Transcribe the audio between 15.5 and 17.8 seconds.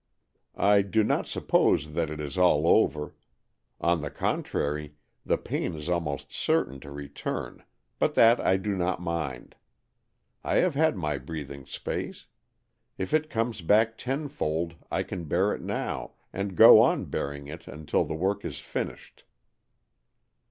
it now, and go on bearing it